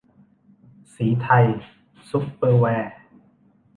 [0.93, 1.45] ศรีไทย
[2.09, 2.95] ซุปเปอร์แวร์